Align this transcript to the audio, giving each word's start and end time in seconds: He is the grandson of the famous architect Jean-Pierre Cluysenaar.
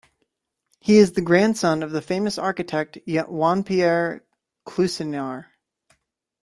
He 0.79 0.97
is 0.97 1.11
the 1.11 1.21
grandson 1.21 1.83
of 1.83 1.91
the 1.91 2.01
famous 2.01 2.39
architect 2.39 2.97
Jean-Pierre 3.07 4.23
Cluysenaar. 4.65 5.45